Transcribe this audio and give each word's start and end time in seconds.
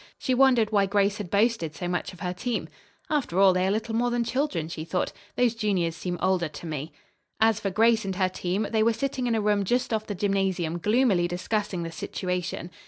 She 0.17 0.33
wondered 0.33 0.71
why 0.71 0.87
Grace 0.87 1.17
had 1.19 1.29
boasted 1.29 1.75
so 1.75 1.87
much 1.87 2.11
of 2.11 2.21
her 2.21 2.33
team. 2.33 2.67
"After 3.11 3.37
all, 3.39 3.53
they 3.53 3.67
are 3.67 3.71
little 3.71 3.93
more 3.93 4.09
than 4.09 4.23
children," 4.23 4.67
she 4.67 4.83
thought. 4.83 5.13
"Those 5.35 5.53
juniors 5.53 5.95
seem 5.95 6.17
older 6.23 6.47
to 6.49 6.65
me." 6.65 6.91
As 7.39 7.59
for 7.59 7.69
Grace 7.69 8.03
and 8.03 8.15
her 8.15 8.27
team 8.27 8.65
they 8.71 8.81
were 8.81 8.93
sitting 8.93 9.27
in 9.27 9.35
a 9.35 9.41
room 9.41 9.63
just 9.63 9.93
off 9.93 10.07
the 10.07 10.15
gymnasium 10.15 10.79
gloomily 10.79 11.27
discussing 11.27 11.83
the 11.83 11.91
situation. 11.91 12.71